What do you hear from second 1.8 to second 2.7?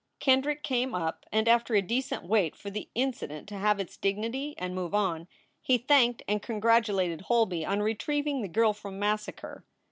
decent wait